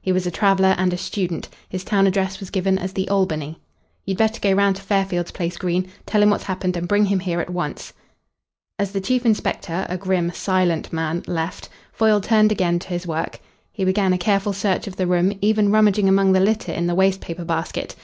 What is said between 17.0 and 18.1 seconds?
paper basket.